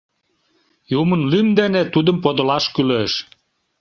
[0.99, 3.13] —Юмын лӱм дене тудым подылаш кӱлеш.